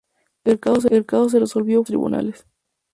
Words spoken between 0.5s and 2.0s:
caso se resolvió fuera de los